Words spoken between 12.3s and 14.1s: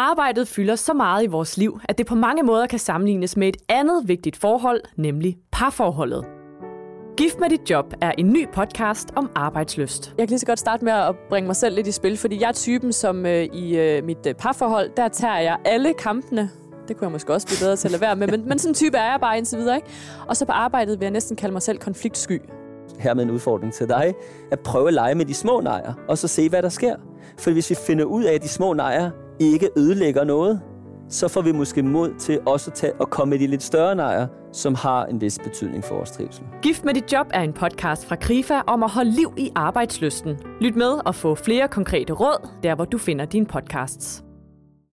jeg er typen, som øh, i øh,